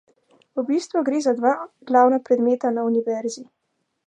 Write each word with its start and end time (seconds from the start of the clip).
V 0.59 0.63
bistvu 0.69 1.03
gre 1.09 1.19
za 1.25 1.33
dva 1.41 1.51
glavna 1.91 2.21
predmeta 2.31 2.73
na 2.79 2.91
univerzi. 2.93 3.49